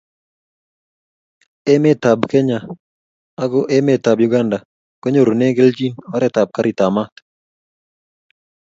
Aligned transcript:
Emetab 1.73 2.19
Kenya 2.31 2.59
ako 3.43 3.59
emetab 3.75 4.17
Uganda 4.27 4.57
konyorunee 5.01 5.55
kelchin 5.57 5.93
oretab 6.15 6.47
gariitab 6.55 6.91
maat. 6.95 7.13